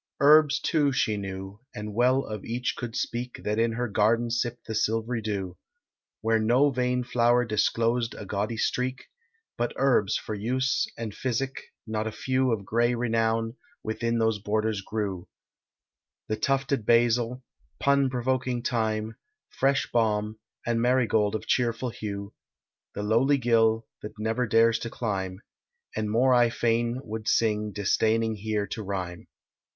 Herbs 0.19 0.59
too 0.59 0.91
she 0.91 1.15
knew, 1.15 1.59
and 1.75 1.93
well 1.93 2.25
of 2.25 2.43
each 2.43 2.73
could 2.75 2.95
speak 2.95 3.41
That 3.43 3.59
in 3.59 3.73
her 3.73 3.87
garden 3.87 4.31
sipp'd 4.31 4.65
the 4.65 4.73
silvery 4.73 5.21
dew, 5.21 5.57
Where 6.21 6.39
no 6.39 6.71
vain 6.71 7.03
flower 7.03 7.45
disclosed 7.45 8.15
a 8.17 8.25
gaudy 8.25 8.57
streak, 8.57 9.05
But 9.59 9.73
herbs, 9.75 10.17
for 10.17 10.33
use 10.33 10.87
and 10.97 11.13
physic, 11.13 11.65
not 11.85 12.07
a 12.07 12.11
few 12.11 12.51
Of 12.51 12.65
gray 12.65 12.95
renown, 12.95 13.57
within 13.83 14.17
those 14.17 14.39
borders 14.39 14.81
grew, 14.81 15.27
The 16.29 16.35
tufted 16.35 16.83
basil, 16.83 17.43
pun 17.79 18.09
provoking 18.09 18.63
thyme, 18.63 19.17
Fresh 19.51 19.91
balm, 19.91 20.39
and 20.65 20.81
marigold 20.81 21.35
of 21.35 21.45
cheerful 21.45 21.91
hue, 21.91 22.33
The 22.95 23.03
lowly 23.03 23.37
gill, 23.37 23.85
that 24.01 24.17
never 24.17 24.47
dares 24.47 24.79
to 24.79 24.89
climb, 24.89 25.43
And 25.95 26.09
more 26.09 26.33
I 26.33 26.49
fain 26.49 27.01
would 27.03 27.27
sing, 27.27 27.71
disdaining 27.71 28.33
here 28.37 28.65
to 28.65 28.81
rhyme. 28.81 29.27